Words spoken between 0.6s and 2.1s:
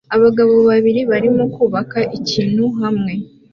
babiri barimo kubaka